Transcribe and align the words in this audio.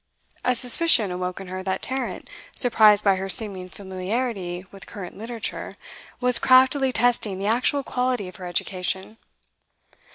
A 0.43 0.55
suspicion 0.55 1.11
awoke 1.11 1.39
in 1.39 1.45
her 1.49 1.61
that 1.61 1.83
Tarrant, 1.83 2.27
surprised 2.55 3.05
by 3.05 3.17
her 3.17 3.29
seeming 3.29 3.69
familiarity 3.69 4.65
with 4.71 4.87
current 4.87 5.15
literature, 5.15 5.77
was 6.19 6.39
craftily 6.39 6.91
testing 6.91 7.37
the 7.37 7.45
actual 7.45 7.83
quality 7.83 8.27
of 8.27 8.37
her 8.37 8.47
education. 8.47 9.19